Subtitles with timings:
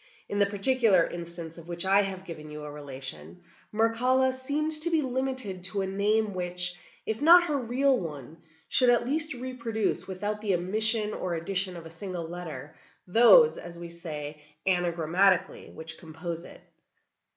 [0.27, 4.89] In the particular instance of which I have given you a relation, Mircalla seemed to
[4.89, 6.73] be limited to a name which,
[7.05, 8.37] if not her real one,
[8.67, 12.73] should at least reproduce, without the omission or addition of a single letter,
[13.05, 16.61] those, as we say, anagrammatically, which compose it.